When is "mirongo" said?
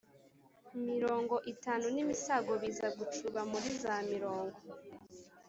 0.89-1.35, 4.11-4.57